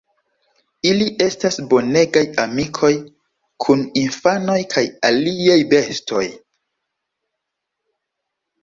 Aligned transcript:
Ili 0.91 1.05
estas 1.25 1.57
bonegaj 1.73 2.23
amikoj 2.45 2.91
kun 3.67 3.85
infanoj 4.05 4.57
kaj 4.75 4.87
aliaj 5.13 5.61
bestoj. 5.77 6.27